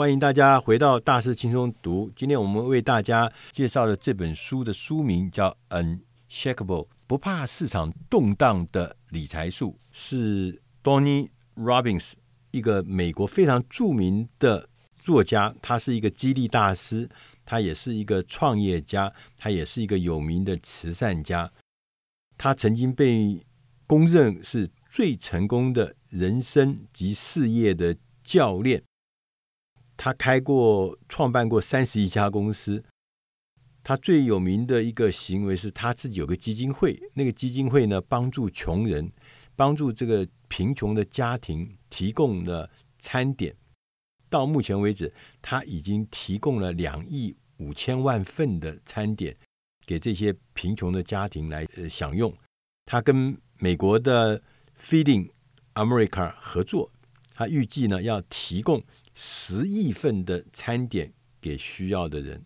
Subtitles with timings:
[0.00, 2.10] 欢迎大家回到大师轻松读。
[2.16, 5.54] 今天我们为大家介绍的这本书的书名叫
[6.30, 6.64] 《Unshakable》，
[7.06, 12.14] 不怕市场动荡的理财术，是 Donny Robbins，
[12.50, 15.54] 一个美国非常著名的作家。
[15.60, 17.10] 他是一个激励大师，
[17.44, 21.52] 他也是一个创业家，他也是一个有名的慈善家。
[22.38, 23.44] 他曾经被
[23.86, 27.94] 公认是最成功的人生及事业的
[28.24, 28.82] 教练。
[30.02, 32.82] 他开过、创办过三十一家公司。
[33.82, 39.12] 他最有名的一个行为是他自己有个基金会，那个基金会呢，帮助穷人，
[39.54, 43.54] 帮助这个贫穷的家庭提供了餐点。
[44.30, 49.36] 到目前为止，他已经提供了两亿五千万份的餐点
[49.84, 52.34] 给这些贫穷的家庭来呃享用。
[52.86, 54.42] 他跟美国的
[54.78, 55.28] Feeding
[55.74, 56.90] America 合作，
[57.40, 58.84] 他预计呢要提供。
[59.14, 62.44] 十亿份的餐点给需要的人，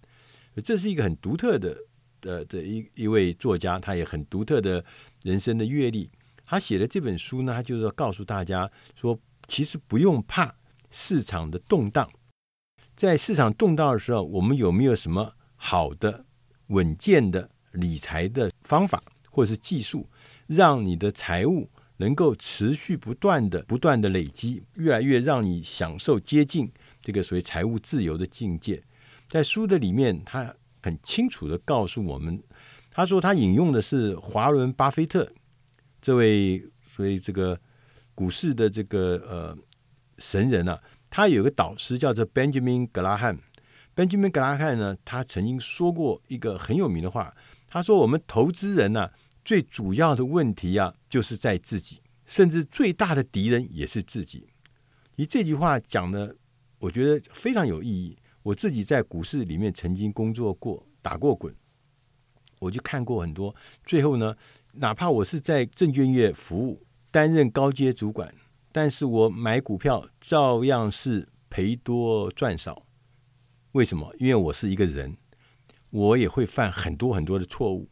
[0.63, 1.77] 这是一个很独特的
[2.21, 4.85] 的的一一位作家，他也很独特的
[5.23, 6.09] 人生的阅历。
[6.47, 10.55] 他写的这本书呢，他就是要告诉大家说，其实不用怕
[10.91, 12.09] 市场的动荡，
[12.95, 16.25] 在市场动荡的时候，我们有没有什么好的、
[16.69, 20.09] 稳健的理财的方法或者是技术，
[20.47, 26.71] 让你的财务能够持续不断的、不断的累积，越来越让你享受接近
[27.01, 28.83] 这个所谓财务自由的境界。
[29.29, 32.43] 在书的里面，他很清楚地告诉我们，
[32.91, 35.33] 他说他引用的是华伦巴菲特
[36.01, 37.59] 这位所谓这个
[38.15, 39.59] 股市的这个呃
[40.19, 43.39] 神人啊，他有个导师叫做 Benjamin Graham。
[43.97, 47.35] Benjamin Graham 呢，他曾经说过一个很有名的话，
[47.69, 49.11] 他说我们投资人呢、
[49.45, 54.49] 最主要的问题啊，就是在自己，甚至最大的敌人也是自己。
[55.17, 56.37] 你这句话讲的，
[56.79, 58.17] 我觉得非常有意义。
[58.43, 61.55] 我自己在股市里面曾经工作过，打过滚，
[62.59, 63.55] 我就看过很多。
[63.85, 64.37] 最后呢，
[64.73, 68.35] 哪怕我是在证券业服务，担任高阶主管，
[68.71, 72.87] 但是我买股票照样是赔多赚少。
[73.73, 74.15] 为什么？
[74.19, 75.17] 因为我是一个人，
[75.91, 77.89] 我也会犯很多很多的错误。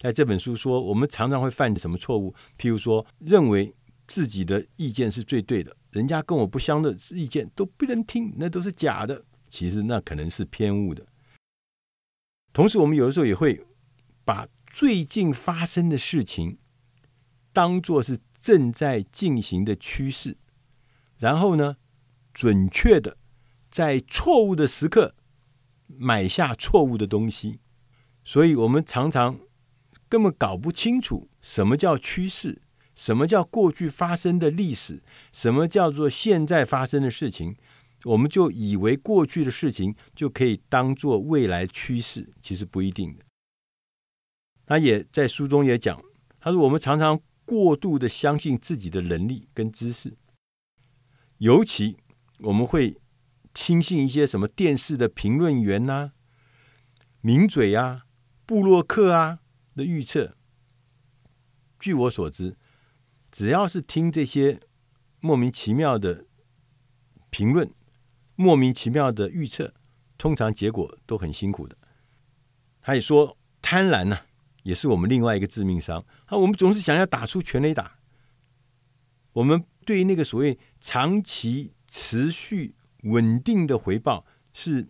[0.00, 2.32] 在这本书说，我们常常会犯什么错误？
[2.56, 3.74] 譬如说，认为
[4.06, 9.24] 自己的意见是最对的，人家跟我不相的意见都不能听，那都是假的。
[9.48, 11.04] 其实那可能是偏误的。
[12.52, 13.66] 同时，我们有的时候也会
[14.24, 16.58] 把最近发生的事情
[17.52, 20.36] 当做是正在进行的趋势，
[21.18, 21.76] 然后呢，
[22.32, 23.16] 准确的
[23.68, 25.16] 在错误的时刻
[25.86, 27.58] 买下错误的东西。
[28.22, 29.40] 所以我们常常。
[30.08, 32.62] 根本搞不清楚什么叫趋势，
[32.94, 35.02] 什么叫过去发生的历史，
[35.32, 37.56] 什么叫做现在发生的事情，
[38.04, 43.24] 我们就以为过去的事情就可以当做未来趋势，其实不一定的。
[44.66, 46.02] 他也在书中也讲，
[46.40, 50.16] 他说我们常常过度的相信自己的能力跟知识，
[51.38, 51.98] 尤其
[52.40, 52.96] 我们会
[53.52, 56.12] 听信一些什么电视的评论员呐、
[57.20, 58.04] 名嘴啊、
[58.46, 59.40] 布洛克啊。
[59.78, 60.36] 的预测，
[61.78, 62.56] 据我所知，
[63.30, 64.60] 只要是听这些
[65.20, 66.26] 莫名其妙的
[67.30, 67.72] 评论、
[68.34, 69.72] 莫名其妙的预测，
[70.18, 71.78] 通常结果都很辛苦的。
[72.82, 74.18] 他也说，贪婪呢、
[74.64, 76.04] 也是我们另外一个致命伤。
[76.26, 78.00] 啊，我们总是想要打出全垒打，
[79.34, 82.74] 我们对那个所谓长期持续
[83.04, 84.88] 稳定的回报是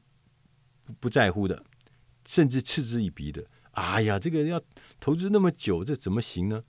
[0.99, 1.65] 不在乎的，
[2.25, 3.45] 甚至嗤之以鼻的。
[3.79, 4.61] 哎呀，这个要
[5.01, 6.65] 投资那么久，这怎么行呢？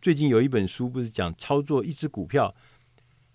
[0.00, 2.54] 最近有一本书不是讲操作一只股票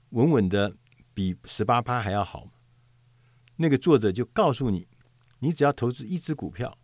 [0.09, 0.75] 稳稳的
[1.13, 2.51] 比十八趴还要好吗？
[3.57, 4.88] 那个作者就告诉你，
[5.40, 6.78] 你只要投资一只股票，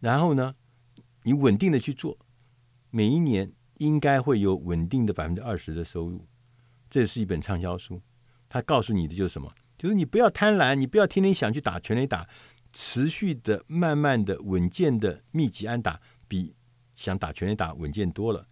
[0.00, 0.54] 然后呢，
[1.22, 2.18] 你稳定的去做，
[2.90, 6.26] 每一年应该会有稳定的百分之二十的收入。
[6.90, 8.02] 这是一本畅销书，
[8.48, 9.52] 他告诉你的就是什么？
[9.76, 12.28] 就是你不要贪婪，你不要天天想去打全垒打。
[12.72, 16.54] 持续的、慢慢的、稳健的密集安打，比
[16.94, 18.46] 想打全垒打稳健多了。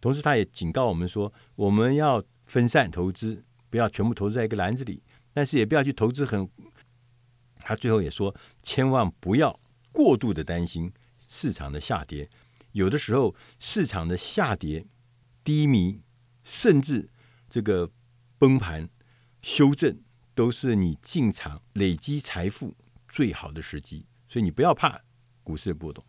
[0.00, 5.02] 同时，他也警告我们说，我们要分散投资，不要全部投资在一个篮子里，
[5.32, 6.48] 但是也不要去投资很。
[7.60, 9.58] 他最后也说，千万不要
[9.92, 10.92] 过度的担心
[11.26, 12.30] 市场的下跌。
[12.72, 14.86] 有的时候，市场的下跌、
[15.42, 16.00] 低迷，
[16.44, 17.10] 甚至
[17.50, 17.90] 这个
[18.38, 18.88] 崩盘、
[19.42, 20.00] 修正，
[20.34, 22.76] 都是你进场累积财富
[23.08, 25.00] 最好的时机，所以你不要怕
[25.42, 26.04] 股市的波动。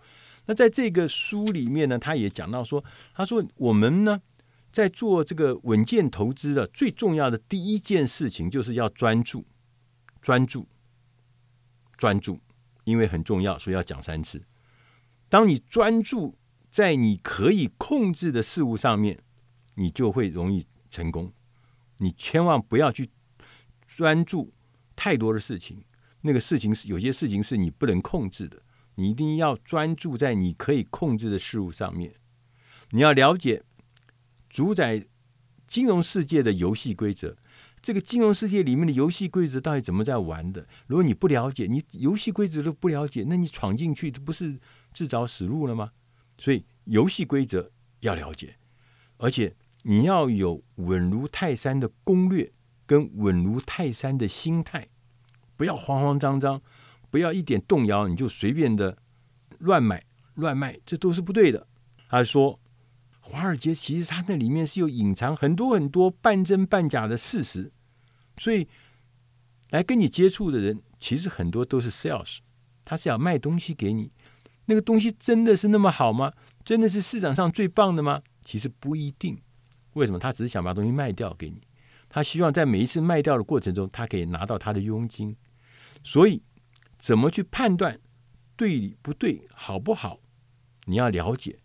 [0.46, 4.22] 那在这个书里面呢，他也讲到说，他说我们呢
[4.72, 9.46] 在做这个稳健投资的最重要的第一件事情，就是要专注，
[10.22, 10.68] 专注
[11.98, 12.40] 专注，
[12.84, 14.44] 因为很重要，所以要讲三次。
[15.30, 16.38] 当你专注
[16.72, 19.20] 在你可以控制的事物上面，
[19.76, 21.32] 你就会容易成功。
[21.98, 23.10] 你千万不要去
[23.86, 24.54] 专注
[24.96, 25.84] 太多的事情，
[26.22, 28.62] 那个事情是有些事情是你不能控制的，
[28.96, 32.16] 你一定要专注在你可以控制的事物上面。
[32.92, 33.64] 你要了解
[34.50, 35.06] 主宰
[35.68, 37.38] 金融世界的游戏规则。
[37.82, 40.68] 这个金融世界里面的游戏规则到底怎么在玩的？
[40.88, 44.60] 如果你不了解，你游戏规则都不了解，那你闯进去，这不是
[44.94, 45.92] 自找死路了吗？
[46.38, 48.58] 所以游戏规则要了解，
[49.16, 52.52] 而且你要有稳如泰山的攻略
[52.86, 54.90] 跟稳如泰山的心态，
[55.60, 56.62] 不要慌慌张张，
[57.10, 58.98] 不要一点动摇你就随便的
[59.58, 61.68] 乱买乱卖，这都是不对的。
[62.10, 62.58] 他说。
[63.22, 67.70] 华尔街其实它那里面是有隐藏很多很多半真半假的事实，
[68.38, 68.68] 所以
[69.72, 72.38] 来跟你接触的人其实很多都是 sales，
[72.86, 74.14] 他是要卖东西给你。
[74.66, 76.32] 那个东西真的是那么好吗？
[76.64, 78.22] 真的是市场上最棒的吗？
[78.44, 79.40] 其实不一定。
[79.94, 80.18] 为什么？
[80.18, 81.62] 他只是想把东西卖掉给你，
[82.08, 85.36] 他希望在每一次卖掉的过程中，他可以拿到他的佣金。
[86.04, 86.44] 所以，
[86.98, 88.00] 怎么去判断
[88.56, 90.20] 对不对、好不好？
[90.86, 91.60] 你要了解。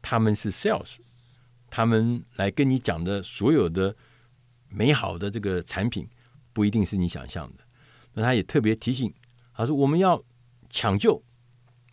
[0.00, 0.96] 他们是 sales，
[1.70, 3.96] 他们来跟你讲的所有的
[4.68, 6.08] 美好的这个产品，
[6.52, 7.64] 不一定是你想象的。
[8.12, 9.14] 那他也特别提醒，
[9.54, 10.22] 他说我们要
[10.68, 11.22] 抢救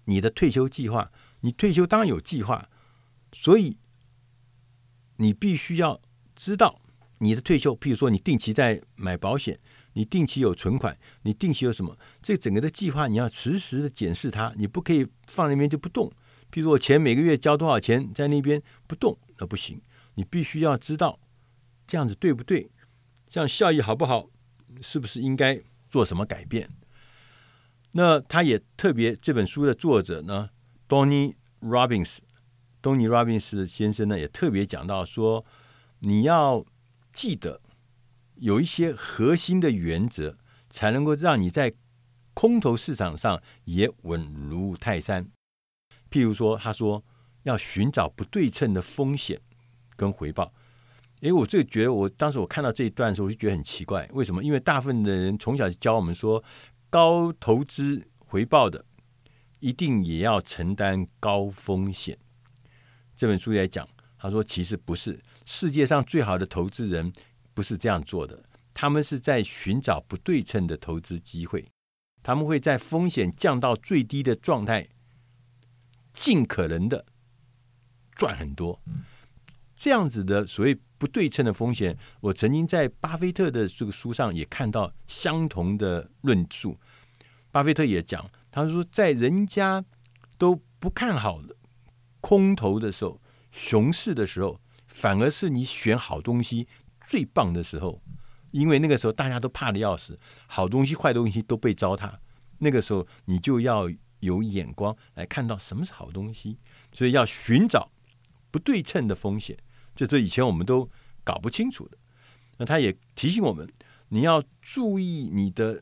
[0.06, 1.12] 你的退休计划。
[1.44, 2.69] 你退休当然有计划，
[3.31, 3.78] 所以
[5.16, 6.00] 你必须要
[6.36, 6.81] 知道
[7.18, 7.75] 你的退休。
[7.75, 9.60] 譬如说，你定期在买保险，
[9.94, 11.98] 你定期有存款，你定期有什么？
[12.22, 16.12] 这整个的计划你要实时的检视它，你不可以放那边就不动。
[16.52, 19.82] 譬如我钱每个月交多少钱在那边不动，那不行。
[20.16, 21.20] 你必须要知道
[21.88, 22.70] 这样子对不对，
[23.30, 24.30] 这样效益好不好，
[24.82, 26.70] 是不是应该做什么改变？
[27.94, 30.50] 那他也特别这本书的作者呢
[30.88, 35.46] ，Donny Robbins，Tony Robbins 先生呢也特别讲到说，
[36.00, 36.66] 你要
[37.14, 37.62] 记得
[38.42, 40.36] 有一些核心的原则，
[40.68, 41.74] 才能够让你在
[42.34, 45.30] 空头市场上也稳如泰山。
[46.10, 47.04] 譬如说，他说
[47.44, 49.40] 要寻找不对称的风险
[49.96, 50.52] 跟回报。
[51.20, 54.44] 诶，我这觉得，我当时我看到这一段的时候，我就觉得很奇怪，为什么？
[54.44, 56.44] 因为大部分的人从小就教我们说，
[56.90, 58.84] 高投资回报的
[59.60, 62.18] 一定也要承担高风险。
[63.16, 67.14] 这本书来讲，他说其实不是，世界上最好的投资人
[67.53, 68.44] 不是这样做的，
[68.74, 71.71] 他们是在寻找不对称的投资机会，
[72.24, 74.88] 他们会在风险降到最低的状态。
[76.13, 77.06] 尽可能的
[78.13, 78.81] 赚很多，
[79.74, 86.77] 这样子的所谓不对称的风险，我曾经在巴菲特的这个书上也看到相同的论述。
[87.50, 89.86] 巴菲特也讲，他说在人家
[90.38, 91.56] 都不看好的
[92.19, 96.68] 空头的时候、熊市的时候，反而是你选好东西
[97.01, 98.01] 最棒的时候，
[98.51, 102.13] 因为那个时候大家都怕得要死，好东西、坏东西都被糟蹋，
[102.59, 103.89] 那个时候你就要。
[104.21, 106.59] 有眼光来看到什么是好东西，
[106.94, 107.92] 所以要寻找
[108.51, 109.57] 不对称的风险，
[109.95, 110.88] 这是以前我们都
[111.24, 111.98] 搞不清楚的。
[112.57, 113.68] 那他也提醒我们，
[114.09, 115.81] 你要注意你的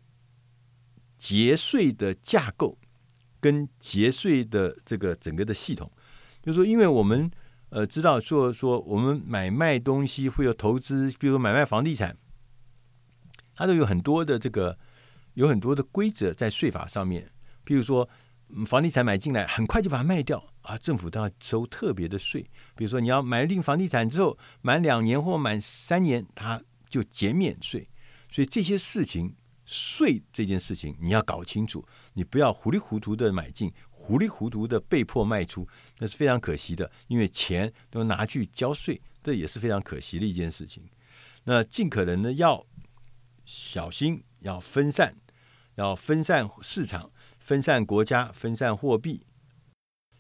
[1.18, 2.78] 节税的架构
[3.42, 5.92] 跟节税的这个整个的系统，
[6.42, 7.30] 就是说，因为我们
[7.70, 12.18] 呃知道说说我们买卖东西会有投资，比如说买卖房地产，
[13.56, 14.78] 它都有很多的这个
[15.34, 17.32] 有很多的规则在税法上面，
[17.64, 18.10] 比如说。
[18.66, 20.76] 房地产买进来，很快就把它卖掉啊！
[20.80, 22.42] 政府都要收特别的税。
[22.76, 26.60] 比如说，你要买定房地产之后，满两年或满三年，它
[26.90, 27.88] 就减免税。
[28.32, 29.36] 所以这些事情，
[29.66, 33.72] 税这件事情你要搞清楚，你不要糊里糊涂的买进，
[34.10, 35.68] 糊里糊涂的被迫卖出，
[36.00, 36.92] 那是非常可惜的。
[37.08, 40.84] 因为钱都拿去交税，这也是非常可惜的一件事情。
[41.44, 42.66] 那尽可能的要
[43.46, 45.16] 小心，要分散，
[45.76, 47.12] 要分散市场。
[47.40, 49.26] 分散国家，分散货币，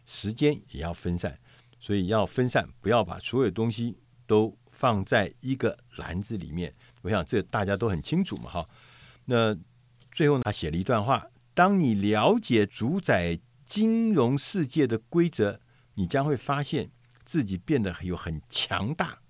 [0.05, 1.39] 时间也要分散，
[1.79, 6.74] 所以要分散，不要把所有东西都放在一个篮子里面。
[7.01, 8.69] 我想这大家都很清楚嘛，哈。
[9.25, 9.58] 那
[10.12, 15.61] 最后呢，他写了一段话：当你了解主宰金融世界的规则，
[15.93, 16.89] 你将会发现
[17.23, 19.21] 自己变得有很强大，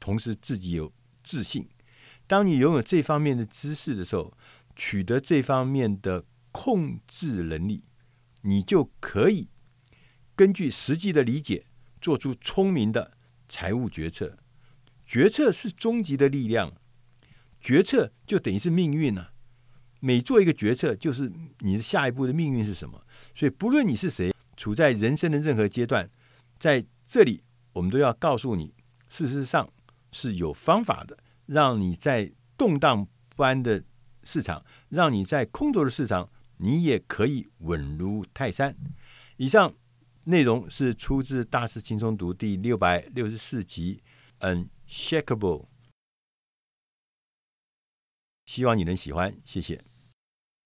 [0.00, 1.68] 同时自己有自信。
[2.26, 4.36] 当你拥有这方面的知识的时候，
[4.74, 6.24] 取得这方面的。
[6.50, 7.84] 控制能力，
[8.40, 9.48] 你就可以
[10.34, 11.66] 根据实际的理解
[12.00, 13.16] 做出聪明的
[13.48, 14.38] 财务决策。
[15.06, 16.74] 决策是终极的力量，
[17.60, 19.32] 决策就等于是命运了啊。
[20.00, 23.04] 每做一个决策，就是你的下一步的命运是什么。
[23.34, 26.08] 所以，不论你是谁，处在人生的任何阶段，
[26.58, 28.74] 在这里，我们都要告诉你，
[29.08, 29.72] 事实上
[30.12, 33.82] 是有方法的，让你在动荡不安的
[34.22, 38.76] 市场，让你在空头的市场，你也可以稳如泰山。
[39.36, 39.74] 以上
[40.24, 44.02] 内容是出自《大师轻松读》第六百六十四集
[44.40, 45.66] Unshakable。
[48.48, 49.78] 希望你能喜欢，谢谢。